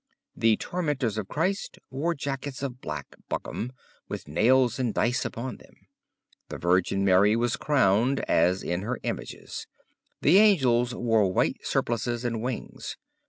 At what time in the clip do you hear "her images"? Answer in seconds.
8.81-9.67